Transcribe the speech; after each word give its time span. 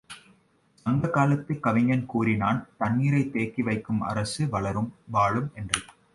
சங்க 0.85 1.09
காலத்துக் 1.09 1.63
கவிஞன் 1.63 2.05
கூறினான் 2.05 2.67
தண்ணீரைத் 2.77 3.31
தேக்கி 3.33 3.61
வைக்கும் 3.61 4.01
அரசு 4.01 4.49
வளரும், 4.49 4.91
வாழும் 5.11 5.51
என்று! 5.53 5.81